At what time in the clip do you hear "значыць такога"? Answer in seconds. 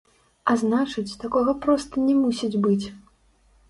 0.61-1.55